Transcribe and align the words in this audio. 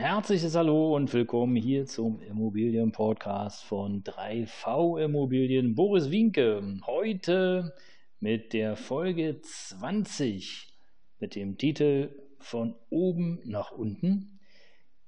Herzliches 0.00 0.56
Hallo 0.56 0.96
und 0.96 1.12
willkommen 1.12 1.56
hier 1.56 1.84
zum 1.84 2.22
Immobilienpodcast 2.22 3.62
von 3.62 4.02
3V 4.02 4.98
Immobilien. 4.98 5.74
Boris 5.74 6.10
Winke, 6.10 6.78
heute 6.86 7.74
mit 8.18 8.54
der 8.54 8.76
Folge 8.76 9.42
20 9.42 10.72
mit 11.18 11.34
dem 11.34 11.58
Titel 11.58 12.14
Von 12.38 12.76
oben 12.88 13.40
nach 13.44 13.72
unten. 13.72 14.40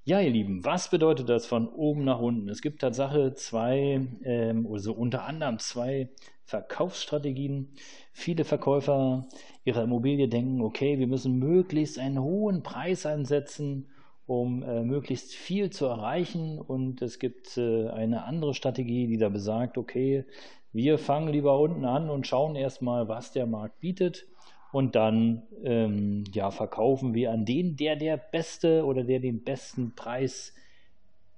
Ja, 0.03 0.21
ihr 0.21 0.29
Lieben, 0.29 0.63
was 0.63 0.91
bedeutet 0.91 1.27
das 1.27 1.47
von 1.47 1.69
oben 1.69 2.03
nach 2.03 2.19
unten? 2.19 2.47
Es 2.47 2.61
gibt 2.61 2.81
Tatsache 2.81 3.33
zwei, 3.33 3.99
ähm, 4.23 4.67
also 4.71 4.93
unter 4.93 5.23
anderem 5.23 5.57
zwei 5.57 6.09
Verkaufsstrategien. 6.45 7.69
Viele 8.11 8.43
Verkäufer 8.43 9.27
ihrer 9.63 9.85
Immobilie 9.85 10.27
denken, 10.27 10.61
okay, 10.61 10.99
wir 10.99 11.07
müssen 11.07 11.39
möglichst 11.39 11.97
einen 11.97 12.21
hohen 12.21 12.61
Preis 12.61 13.07
ansetzen, 13.07 13.87
um 14.25 14.63
äh, 14.63 14.83
möglichst 14.83 15.33
viel 15.33 15.69
zu 15.69 15.85
erreichen. 15.85 16.59
Und 16.59 17.01
es 17.01 17.19
gibt 17.19 17.57
äh, 17.57 17.89
eine 17.89 18.25
andere 18.25 18.53
Strategie, 18.53 19.07
die 19.07 19.17
da 19.17 19.29
besagt, 19.29 19.77
okay, 19.77 20.25
wir 20.71 20.97
fangen 20.97 21.29
lieber 21.29 21.59
unten 21.59 21.85
an 21.85 22.09
und 22.09 22.25
schauen 22.27 22.55
erstmal, 22.55 23.07
was 23.07 23.31
der 23.31 23.45
Markt 23.45 23.79
bietet. 23.79 24.25
Und 24.71 24.95
dann 24.95 25.43
ähm, 25.63 26.23
ja, 26.33 26.49
verkaufen 26.49 27.13
wir 27.13 27.31
an 27.31 27.45
den, 27.45 27.75
der 27.75 27.95
der 27.95 28.17
beste 28.17 28.85
oder 28.85 29.03
der 29.03 29.19
den 29.19 29.43
besten 29.43 29.93
Preis 29.95 30.53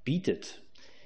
bietet. 0.05 0.61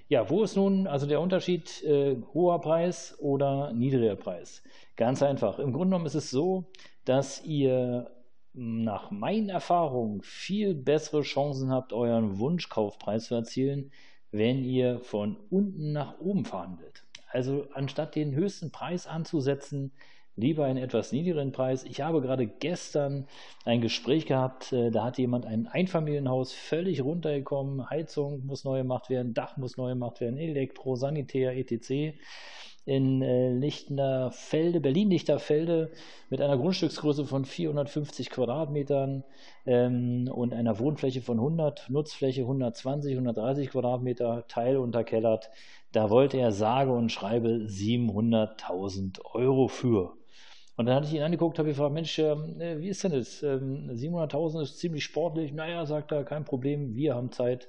Ja, 0.09 0.30
wo 0.30 0.44
ist 0.44 0.56
nun 0.56 0.86
also 0.86 1.08
der 1.08 1.22
Unterschied 1.22 1.84
äh, 1.84 2.17
hoher 2.34 2.61
Preis 2.61 3.16
oder 3.20 3.73
niedriger 3.73 4.16
Preis? 4.16 4.64
Ganz 4.95 5.23
einfach. 5.23 5.58
Im 5.58 5.72
Grunde 5.72 5.88
genommen 5.88 6.06
ist 6.06 6.16
es 6.16 6.30
so, 6.30 6.66
dass 7.06 7.44
ihr 7.45 8.11
nach 8.60 9.10
meinen 9.10 9.50
Erfahrungen 9.50 10.22
viel 10.22 10.76
bessere 10.76 11.22
Chancen 11.22 11.72
habt, 11.72 11.94
euren 11.94 12.40
Wunschkaufpreis 12.40 13.26
zu 13.26 13.36
erzielen, 13.36 13.92
wenn 14.32 14.66
ihr 14.66 15.00
von 15.00 15.38
unten 15.50 15.94
nach 15.94 16.20
oben 16.20 16.44
verhandelt. 16.44 17.06
Also 17.30 17.68
anstatt 17.74 18.16
den 18.16 18.36
höchsten 18.36 18.72
Preis 18.72 19.08
anzusetzen, 19.08 19.94
lieber 20.36 20.66
einen 20.66 20.78
etwas 20.78 21.12
niedrigeren 21.12 21.54
Preis. 21.54 21.84
Ich 21.84 22.02
habe 22.02 22.22
gerade 22.22 22.48
gestern 22.48 23.28
ein 23.66 23.82
Gespräch 23.82 24.26
gehabt, 24.26 24.73
äh, 24.73 24.92
da 24.92 25.06
hat 25.06 25.18
jemand 25.18 25.46
ein 25.46 25.68
Einfamilienhaus 25.68 26.52
völlig 26.52 27.02
runtergekommen, 27.02 27.90
Heizung 27.90 28.46
muss 28.46 28.66
neu 28.66 28.80
gemacht 28.80 29.10
werden, 29.10 29.34
Dach 29.34 29.58
muss 29.58 29.78
neu 29.78 29.90
gemacht 29.90 30.20
werden, 30.20 30.38
Elektro, 30.38 30.96
Sanitär, 30.96 31.56
etc 31.58 32.14
in 32.86 33.22
äh, 33.22 33.52
Lichterfelde, 33.54 34.80
Berlin-Lichterfelde 34.80 35.92
mit 36.30 36.42
einer 36.42 36.58
Grundstücksgröße 36.58 37.26
von 37.26 37.46
450 37.46 38.30
Quadratmetern 38.30 39.24
ähm, 39.66 40.30
und 40.34 40.54
einer 40.54 40.80
Wohnfläche 40.80 41.22
von 41.22 41.38
100, 41.38 41.90
Nutzfläche 41.90 42.42
120, 42.42 43.14
130 43.14 43.70
Quadratmeter, 43.70 44.46
teilunterkellert. 44.48 45.50
Da 45.92 46.10
wollte 46.10 46.38
er 46.38 46.52
sage 46.52 46.92
und 46.92 47.12
schreibe 47.12 47.50
700.000 47.68 49.20
Euro 49.34 49.68
für. 49.68 50.14
Und 50.80 50.86
dann 50.86 50.96
hatte 50.96 51.08
ich 51.08 51.14
ihn 51.14 51.24
angeguckt, 51.24 51.60
habe 51.60 51.68
gefragt, 51.68 51.94
Mensch, 51.94 52.18
ähm, 52.20 52.62
äh, 52.62 52.80
wie 52.80 52.88
ist 52.88 53.04
denn 53.04 53.12
das? 53.12 53.44
Ähm, 53.44 53.89
700.000 53.92 54.62
ist 54.62 54.78
ziemlich 54.78 55.04
sportlich. 55.04 55.52
Naja, 55.52 55.86
sagt 55.86 56.14
er, 56.14 56.23
kein 56.23 56.45
Problem, 56.45 56.95
wir 56.95 57.16
haben 57.16 57.34
Zeit. 57.34 57.68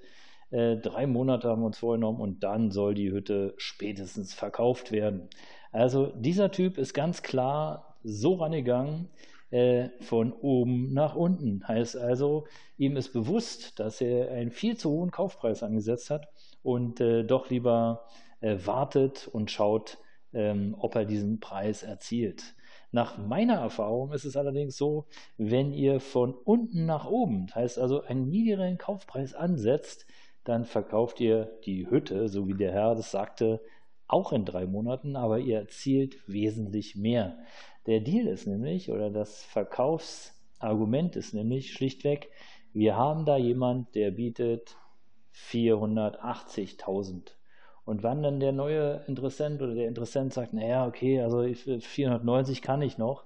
Äh, 0.50 0.77
drei 0.77 1.06
Monate 1.06 1.49
haben 1.49 1.62
wir 1.62 1.66
uns 1.66 1.78
vorgenommen 1.78 2.21
und 2.21 2.43
dann 2.43 2.71
soll 2.71 2.94
die 2.94 3.11
Hütte 3.11 3.55
spätestens 3.56 4.34
verkauft 4.34 4.93
werden. 4.93 5.28
Also 5.72 6.06
dieser 6.06 6.50
Typ 6.50 6.78
ist 6.78 6.94
ganz 6.94 7.22
klar 7.22 7.97
so 8.03 8.34
rangegangen, 8.34 9.09
äh, 9.50 9.88
von 10.00 10.33
oben 10.33 10.93
nach 10.93 11.16
unten. 11.16 11.66
Heißt 11.66 11.97
also, 11.97 12.47
ihm 12.77 12.97
ist 12.97 13.12
bewusst, 13.12 13.81
dass 13.81 14.00
er 14.00 14.31
einen 14.31 14.50
viel 14.50 14.77
zu 14.77 14.91
hohen 14.91 15.11
Kaufpreis 15.11 15.62
angesetzt 15.62 16.11
hat 16.11 16.28
und 16.62 17.00
äh, 17.00 17.25
doch 17.25 17.50
lieber 17.50 18.06
äh, 18.41 18.56
wartet 18.65 19.28
und 19.28 19.50
schaut, 19.50 19.99
ähm, 20.32 20.77
ob 20.78 20.94
er 20.94 21.05
diesen 21.05 21.41
Preis 21.41 21.82
erzielt. 21.82 22.55
Nach 22.93 23.19
meiner 23.19 23.55
Erfahrung 23.55 24.12
ist 24.12 24.25
es 24.25 24.37
allerdings 24.37 24.77
so, 24.77 25.06
wenn 25.37 25.72
ihr 25.72 26.00
von 26.00 26.34
unten 26.34 26.87
nach 26.87 27.06
oben, 27.06 27.47
heißt 27.55 27.78
also 27.78 28.03
einen 28.03 28.28
niedrigen 28.28 28.78
Kaufpreis 28.78 29.34
ansetzt, 29.34 30.06
dann 30.44 30.64
verkauft 30.64 31.20
ihr 31.20 31.58
die 31.64 31.88
Hütte, 31.88 32.28
so 32.28 32.48
wie 32.48 32.54
der 32.54 32.72
Herr 32.72 32.94
das 32.94 33.10
sagte, 33.10 33.60
auch 34.06 34.32
in 34.32 34.44
drei 34.44 34.66
Monaten, 34.66 35.16
aber 35.16 35.38
ihr 35.38 35.58
erzielt 35.58 36.16
wesentlich 36.26 36.96
mehr. 36.96 37.38
Der 37.86 38.00
Deal 38.00 38.26
ist 38.26 38.46
nämlich, 38.46 38.90
oder 38.90 39.10
das 39.10 39.44
Verkaufsargument 39.44 41.16
ist 41.16 41.34
nämlich 41.34 41.72
schlichtweg, 41.72 42.30
wir 42.72 42.96
haben 42.96 43.24
da 43.24 43.36
jemand, 43.36 43.94
der 43.94 44.10
bietet 44.10 44.76
480.000. 45.34 47.32
Und 47.84 48.02
wann 48.02 48.22
dann 48.22 48.40
der 48.40 48.52
neue 48.52 49.04
Interessent 49.06 49.62
oder 49.62 49.74
der 49.74 49.88
Interessent 49.88 50.32
sagt, 50.32 50.52
naja, 50.52 50.86
okay, 50.86 51.20
also 51.20 51.42
490 51.42 52.62
kann 52.62 52.82
ich 52.82 52.98
noch, 52.98 53.24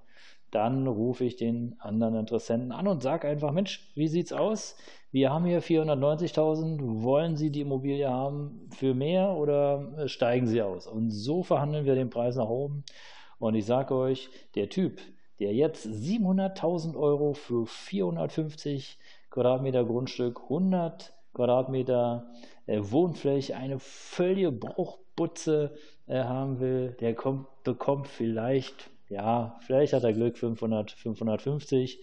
dann 0.54 0.86
rufe 0.86 1.24
ich 1.24 1.36
den 1.36 1.74
anderen 1.80 2.14
Interessenten 2.14 2.70
an 2.70 2.86
und 2.86 3.02
sage 3.02 3.26
einfach, 3.26 3.50
Mensch, 3.50 3.90
wie 3.94 4.06
sieht's 4.06 4.32
aus? 4.32 4.76
Wir 5.10 5.32
haben 5.32 5.44
hier 5.44 5.62
490.000, 5.62 7.02
wollen 7.02 7.36
Sie 7.36 7.50
die 7.50 7.62
Immobilie 7.62 8.08
haben 8.08 8.68
für 8.70 8.94
mehr 8.94 9.30
oder 9.30 9.92
äh, 9.98 10.08
steigen 10.08 10.46
Sie 10.46 10.62
aus? 10.62 10.86
Und 10.86 11.10
so 11.10 11.42
verhandeln 11.42 11.86
wir 11.86 11.94
den 11.94 12.10
Preis 12.10 12.36
nach 12.36 12.48
oben. 12.48 12.84
Und 13.38 13.54
ich 13.56 13.66
sage 13.66 13.94
euch, 13.94 14.30
der 14.54 14.68
Typ, 14.68 15.00
der 15.40 15.52
jetzt 15.52 15.86
700.000 15.86 16.96
Euro 16.96 17.34
für 17.34 17.66
450 17.66 18.98
Quadratmeter 19.30 19.84
Grundstück, 19.84 20.40
100 20.44 21.12
Quadratmeter 21.32 22.30
äh, 22.66 22.78
Wohnfläche, 22.80 23.56
eine 23.56 23.80
völlige 23.80 24.52
Bruchbutze 24.52 25.74
äh, 26.06 26.22
haben 26.22 26.60
will, 26.60 26.96
der 27.00 27.14
kommt, 27.14 27.46
bekommt 27.64 28.06
vielleicht 28.06 28.90
ja, 29.08 29.56
vielleicht 29.66 29.92
hat 29.92 30.04
er 30.04 30.12
Glück 30.12 30.38
500, 30.38 30.92
550. 30.92 32.00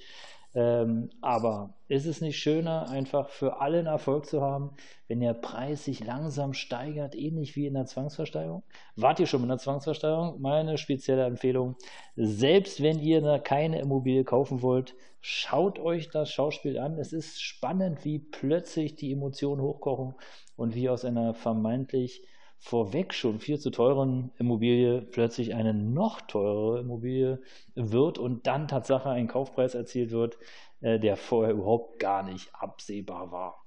Ähm, 0.53 1.09
aber 1.22 1.75
ist 1.88 2.06
es 2.06 2.19
nicht 2.19 2.38
schöner, 2.38 2.89
einfach 2.89 3.29
für 3.29 3.62
alle 3.62 3.79
einen 3.79 3.88
Erfolg 3.88 4.25
zu 4.25 4.41
haben, 4.41 4.72
wenn 5.07 5.22
der 5.22 5.34
Preis 5.34 5.85
sich 5.85 6.03
langsam 6.03 6.53
steigert, 6.53 7.16
ähnlich 7.16 7.56
wie 7.56 7.67
in 7.67 7.73
der 7.73 7.85
Zwangsversteigerung? 7.85 8.63
Wart 8.97 9.22
ihr 9.22 9.28
schon 9.28 9.44
in 9.44 9.47
der 9.47 9.59
Zwangsversteigerung? 9.59 10.41
Meine 10.41 10.78
spezielle 10.78 11.23
Empfehlung, 11.25 11.78
selbst 12.17 12.84
wenn 12.84 13.00
ihr 13.00 13.40
keine 13.40 13.79
Immobilie 13.79 14.25
kaufen 14.25 14.61
wollt, 14.61 14.94
schaut 15.22 15.79
euch 15.79 16.09
das 16.09 16.31
Schauspiel 16.31 16.78
an. 16.79 16.97
Es 17.00 17.13
ist 17.13 17.41
spannend, 17.41 18.03
wie 18.03 18.19
plötzlich 18.19 18.95
die 18.95 19.13
Emotionen 19.13 19.61
hochkochen 19.61 20.16
und 20.57 20.75
wie 20.75 20.90
aus 20.90 21.06
einer 21.06 21.34
vermeintlich 21.34 22.23
vorweg 22.61 23.13
schon 23.16 23.39
viel 23.39 23.59
zu 23.59 23.72
teuren 23.72 24.31
Immobilie 24.38 25.01
plötzlich 25.01 25.55
eine 25.55 25.73
noch 25.73 26.22
teurere 26.22 26.79
Immobilie 26.79 27.41
wird 27.73 28.19
und 28.19 28.45
dann 28.45 28.67
Tatsache 28.67 29.09
ein 29.09 29.27
Kaufpreis 29.27 29.73
erzielt 29.73 30.11
wird, 30.11 30.38
äh, 30.79 30.99
der 30.99 31.17
vorher 31.17 31.55
überhaupt 31.55 31.99
gar 31.99 32.22
nicht 32.22 32.53
absehbar 32.53 33.31
war. 33.31 33.66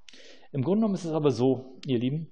Im 0.52 0.62
Grunde 0.62 0.78
genommen 0.78 0.94
ist 0.94 1.04
es 1.04 1.10
aber 1.12 1.32
so, 1.32 1.80
ihr 1.84 1.98
Lieben, 1.98 2.30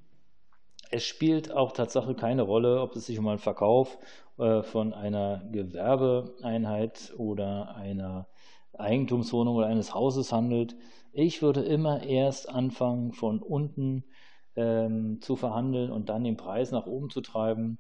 es 0.93 1.05
spielt 1.05 1.51
auch 1.51 1.73
Tatsache 1.73 2.15
keine 2.15 2.43
Rolle, 2.43 2.81
ob 2.81 2.95
es 2.95 3.07
sich 3.07 3.19
um 3.19 3.27
einen 3.27 3.39
Verkauf 3.39 3.99
äh, 4.39 4.63
von 4.63 4.95
einer 4.95 5.43
Gewerbeeinheit 5.51 7.13
oder 7.17 7.75
einer 7.75 8.29
Eigentumswohnung 8.79 9.57
oder 9.57 9.67
eines 9.67 9.95
Hauses 9.95 10.33
handelt. 10.33 10.77
Ich 11.13 11.43
würde 11.43 11.63
immer 11.63 12.05
erst 12.05 12.49
anfangen 12.49 13.13
von 13.13 13.43
unten 13.43 14.05
ähm, 14.57 15.21
zu 15.21 15.37
verhandeln 15.37 15.91
und 15.91 16.09
dann 16.09 16.25
den 16.25 16.37
Preis 16.37 16.71
nach 16.71 16.87
oben 16.87 17.11
zu 17.11 17.21
treiben, 17.21 17.79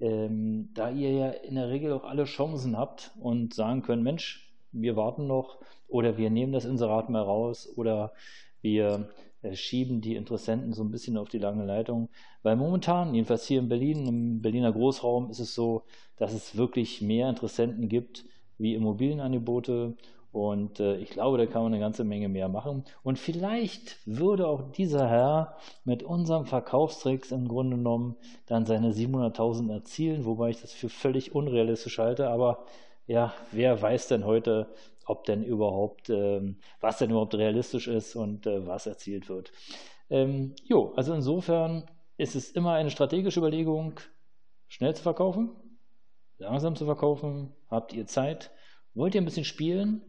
ähm, 0.00 0.70
da 0.74 0.90
ihr 0.90 1.10
ja 1.12 1.28
in 1.30 1.54
der 1.54 1.68
Regel 1.68 1.92
auch 1.92 2.04
alle 2.04 2.24
Chancen 2.24 2.76
habt 2.76 3.12
und 3.20 3.54
sagen 3.54 3.82
könnt, 3.82 4.02
Mensch, 4.02 4.52
wir 4.72 4.96
warten 4.96 5.26
noch 5.26 5.58
oder 5.88 6.16
wir 6.16 6.30
nehmen 6.30 6.52
das 6.52 6.64
Inserat 6.64 7.10
mal 7.10 7.22
raus 7.22 7.72
oder 7.76 8.12
wir 8.60 9.08
äh, 9.42 9.54
schieben 9.54 10.00
die 10.00 10.16
Interessenten 10.16 10.72
so 10.72 10.82
ein 10.82 10.90
bisschen 10.90 11.16
auf 11.16 11.28
die 11.28 11.38
lange 11.38 11.64
Leitung. 11.64 12.08
Weil 12.42 12.56
momentan, 12.56 13.14
jedenfalls 13.14 13.46
hier 13.46 13.60
in 13.60 13.68
Berlin, 13.68 14.06
im 14.06 14.42
Berliner 14.42 14.72
Großraum, 14.72 15.30
ist 15.30 15.38
es 15.38 15.54
so, 15.54 15.84
dass 16.16 16.32
es 16.32 16.56
wirklich 16.56 17.02
mehr 17.02 17.28
Interessenten 17.28 17.88
gibt 17.88 18.24
wie 18.58 18.74
Immobilienangebote 18.74 19.96
Und 20.34 20.80
äh, 20.80 20.96
ich 20.96 21.10
glaube, 21.10 21.38
da 21.38 21.46
kann 21.46 21.62
man 21.62 21.72
eine 21.72 21.80
ganze 21.80 22.02
Menge 22.02 22.28
mehr 22.28 22.48
machen. 22.48 22.82
Und 23.04 23.20
vielleicht 23.20 23.98
würde 24.04 24.48
auch 24.48 24.72
dieser 24.72 25.08
Herr 25.08 25.56
mit 25.84 26.02
unserem 26.02 26.44
Verkaufstricks 26.44 27.30
im 27.30 27.46
Grunde 27.46 27.76
genommen 27.76 28.16
dann 28.46 28.66
seine 28.66 28.90
700.000 28.90 29.72
erzielen, 29.72 30.24
wobei 30.24 30.50
ich 30.50 30.60
das 30.60 30.72
für 30.72 30.88
völlig 30.88 31.36
unrealistisch 31.36 32.00
halte. 32.00 32.30
Aber 32.30 32.66
ja, 33.06 33.32
wer 33.52 33.80
weiß 33.80 34.08
denn 34.08 34.24
heute, 34.24 34.66
ob 35.06 35.22
denn 35.22 35.44
überhaupt, 35.44 36.10
ähm, 36.10 36.56
was 36.80 36.98
denn 36.98 37.10
überhaupt 37.10 37.36
realistisch 37.36 37.86
ist 37.86 38.16
und 38.16 38.48
äh, 38.48 38.66
was 38.66 38.86
erzielt 38.86 39.28
wird. 39.28 39.52
Ähm, 40.10 40.56
jo, 40.64 40.94
also 40.96 41.14
insofern 41.14 41.88
ist 42.16 42.34
es 42.34 42.50
immer 42.50 42.72
eine 42.72 42.90
strategische 42.90 43.38
Überlegung, 43.38 44.00
schnell 44.66 44.96
zu 44.96 45.02
verkaufen, 45.04 45.52
langsam 46.38 46.74
zu 46.74 46.86
verkaufen. 46.86 47.52
Habt 47.70 47.92
ihr 47.92 48.08
Zeit? 48.08 48.50
Wollt 48.94 49.14
ihr 49.14 49.20
ein 49.20 49.26
bisschen 49.26 49.44
spielen? 49.44 50.02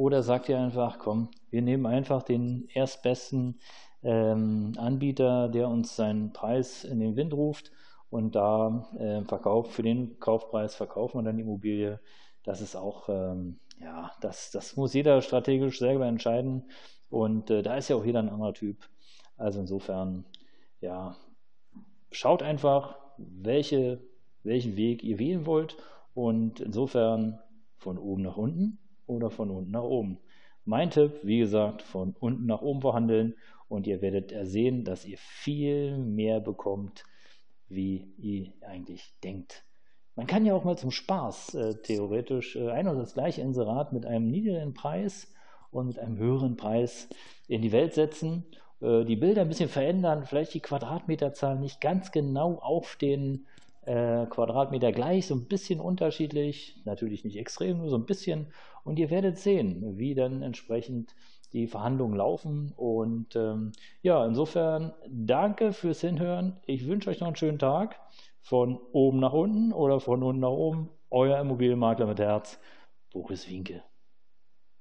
Oder 0.00 0.22
sagt 0.22 0.48
ihr 0.48 0.58
einfach, 0.58 0.98
komm, 0.98 1.28
wir 1.50 1.60
nehmen 1.60 1.84
einfach 1.84 2.22
den 2.22 2.66
erstbesten 2.72 3.60
ähm, 4.02 4.72
Anbieter, 4.78 5.50
der 5.50 5.68
uns 5.68 5.94
seinen 5.94 6.32
Preis 6.32 6.84
in 6.84 7.00
den 7.00 7.16
Wind 7.16 7.34
ruft 7.34 7.70
und 8.08 8.34
da 8.34 8.88
äh, 8.98 9.20
verkauft, 9.24 9.72
für 9.72 9.82
den 9.82 10.18
Kaufpreis 10.18 10.74
verkaufen 10.74 11.18
wir 11.18 11.24
dann 11.24 11.36
die 11.36 11.42
Immobilie. 11.42 12.00
Das 12.44 12.62
ist 12.62 12.76
auch, 12.76 13.10
ähm, 13.10 13.60
ja, 13.78 14.10
das, 14.22 14.50
das 14.50 14.74
muss 14.74 14.94
jeder 14.94 15.20
strategisch 15.20 15.78
selber 15.78 16.06
entscheiden. 16.06 16.70
Und 17.10 17.50
äh, 17.50 17.60
da 17.60 17.76
ist 17.76 17.90
ja 17.90 17.96
auch 17.96 18.04
jeder 18.06 18.20
ein 18.20 18.30
anderer 18.30 18.54
Typ. 18.54 18.78
Also 19.36 19.60
insofern, 19.60 20.24
ja, 20.80 21.14
schaut 22.10 22.42
einfach, 22.42 22.96
welche, 23.18 24.00
welchen 24.44 24.76
Weg 24.76 25.04
ihr 25.04 25.18
wählen 25.18 25.44
wollt. 25.44 25.76
Und 26.14 26.60
insofern 26.60 27.38
von 27.76 27.98
oben 27.98 28.22
nach 28.22 28.38
unten 28.38 28.78
oder 29.10 29.30
von 29.30 29.50
unten 29.50 29.72
nach 29.72 29.82
oben. 29.82 30.18
Mein 30.64 30.90
Tipp, 30.90 31.20
wie 31.22 31.38
gesagt, 31.38 31.82
von 31.82 32.14
unten 32.18 32.46
nach 32.46 32.62
oben 32.62 32.80
verhandeln 32.80 33.34
und 33.68 33.86
ihr 33.86 34.00
werdet 34.02 34.32
sehen, 34.46 34.84
dass 34.84 35.04
ihr 35.04 35.18
viel 35.18 35.98
mehr 35.98 36.40
bekommt, 36.40 37.04
wie 37.68 38.12
ihr 38.18 38.52
eigentlich 38.66 39.14
denkt. 39.22 39.64
Man 40.16 40.26
kann 40.26 40.44
ja 40.44 40.54
auch 40.54 40.64
mal 40.64 40.76
zum 40.76 40.90
Spaß 40.90 41.54
äh, 41.54 41.74
theoretisch 41.82 42.56
äh, 42.56 42.70
ein 42.70 42.88
und 42.88 42.98
das 42.98 43.14
gleiche 43.14 43.40
Inserat 43.40 43.92
mit 43.92 44.04
einem 44.06 44.28
niedrigen 44.28 44.74
Preis 44.74 45.32
und 45.70 45.86
mit 45.86 45.98
einem 45.98 46.18
höheren 46.18 46.56
Preis 46.56 47.08
in 47.48 47.62
die 47.62 47.72
Welt 47.72 47.94
setzen, 47.94 48.44
äh, 48.80 49.04
die 49.04 49.16
Bilder 49.16 49.42
ein 49.42 49.48
bisschen 49.48 49.68
verändern, 49.68 50.24
vielleicht 50.24 50.52
die 50.54 50.60
Quadratmeterzahl 50.60 51.58
nicht 51.58 51.80
ganz 51.80 52.12
genau 52.12 52.58
auf 52.58 52.96
den 52.96 53.46
äh, 53.82 54.26
Quadratmeter 54.26 54.92
gleich, 54.92 55.26
so 55.26 55.34
ein 55.34 55.46
bisschen 55.46 55.80
unterschiedlich, 55.80 56.80
natürlich 56.84 57.24
nicht 57.24 57.36
extrem, 57.36 57.78
nur 57.78 57.88
so 57.88 57.96
ein 57.96 58.06
bisschen. 58.06 58.52
Und 58.84 58.98
ihr 58.98 59.10
werdet 59.10 59.38
sehen, 59.38 59.98
wie 59.98 60.14
dann 60.14 60.42
entsprechend 60.42 61.14
die 61.52 61.66
Verhandlungen 61.66 62.16
laufen. 62.16 62.72
Und 62.76 63.36
ähm, 63.36 63.72
ja, 64.02 64.24
insofern 64.24 64.92
danke 65.08 65.72
fürs 65.72 66.00
Hinhören. 66.00 66.58
Ich 66.66 66.86
wünsche 66.86 67.10
euch 67.10 67.20
noch 67.20 67.28
einen 67.28 67.36
schönen 67.36 67.58
Tag. 67.58 68.00
Von 68.42 68.78
oben 68.92 69.20
nach 69.20 69.34
unten 69.34 69.72
oder 69.72 70.00
von 70.00 70.22
unten 70.22 70.40
nach 70.40 70.48
oben. 70.48 70.88
Euer 71.10 71.38
Immobilienmakler 71.40 72.06
mit 72.06 72.20
Herz, 72.20 72.58
Boris 73.12 73.48
Winke. 73.50 73.82